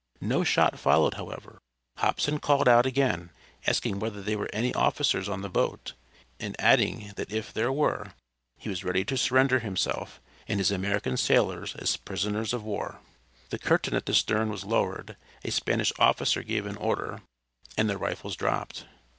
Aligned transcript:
No 0.19 0.43
shot 0.43 0.79
followed, 0.79 1.13
however. 1.13 1.59
Hobson 1.97 2.39
called 2.39 2.67
out 2.67 2.87
again, 2.87 3.29
asking 3.67 3.99
whether 3.99 4.23
there 4.23 4.39
were 4.39 4.49
any 4.51 4.73
officers 4.73 5.29
on 5.29 5.43
the 5.43 5.47
boat, 5.49 5.93
and 6.39 6.55
adding 6.57 7.11
that 7.17 7.31
if 7.31 7.53
there 7.53 7.71
were 7.71 8.13
he 8.57 8.67
was 8.67 8.83
ready 8.83 9.05
to 9.05 9.15
surrender 9.15 9.59
himself 9.59 10.19
and 10.47 10.59
his 10.59 10.71
American 10.71 11.17
sailors 11.17 11.75
as 11.75 11.97
prisoners 11.97 12.51
of 12.51 12.63
war. 12.63 12.99
The 13.51 13.59
curtain 13.59 13.93
at 13.93 14.07
the 14.07 14.15
stern 14.15 14.49
was 14.49 14.63
lowered, 14.65 15.17
a 15.43 15.51
Spanish 15.51 15.93
officer 15.99 16.41
gave 16.41 16.65
an 16.65 16.77
order, 16.77 17.21
and 17.77 17.87
the 17.87 17.99
rifles 17.99 18.35
dropped. 18.35 18.85